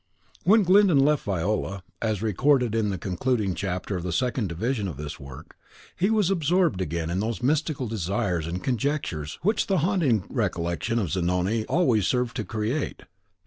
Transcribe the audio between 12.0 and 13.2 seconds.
served to create.